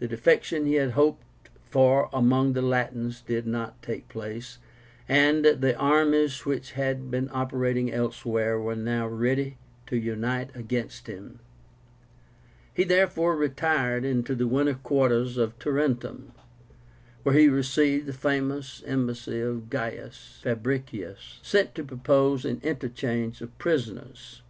The 0.00 0.08
defection 0.08 0.66
he 0.66 0.74
had 0.74 0.90
hoped 0.98 1.22
for 1.70 2.08
among 2.12 2.52
the 2.52 2.62
Latins 2.62 3.20
did 3.20 3.46
not 3.46 3.80
take 3.80 4.08
place, 4.08 4.58
and 5.08 5.44
the 5.44 5.76
armies 5.76 6.44
which 6.44 6.72
had 6.72 7.12
been 7.12 7.30
operating 7.32 7.92
elsewhere 7.92 8.58
were 8.58 8.74
now 8.74 9.06
ready 9.06 9.58
to 9.86 9.96
unite 9.96 10.50
against 10.56 11.06
him. 11.06 11.38
He 12.74 12.82
therefore 12.82 13.36
retired 13.36 14.04
into 14.04 14.34
winter 14.48 14.74
quarters 14.74 15.38
at 15.38 15.60
Tarentum, 15.60 16.32
where 17.22 17.36
he 17.36 17.46
received 17.46 18.06
the 18.06 18.12
famous 18.12 18.82
embassy 18.84 19.38
of 19.40 19.70
GAIUS 19.70 20.40
FABRICIUS, 20.42 21.38
sent 21.40 21.76
to 21.76 21.84
propose 21.84 22.44
an 22.44 22.60
interchange 22.64 23.40
of 23.40 23.56
prisoners. 23.58 24.42